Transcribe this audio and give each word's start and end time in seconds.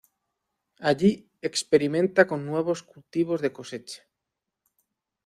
Allí 0.79 1.29
experimenta 1.43 2.25
con 2.25 2.43
nuevos 2.43 2.81
cultivos 2.81 3.39
de 3.41 3.53
cosecha. 3.53 4.01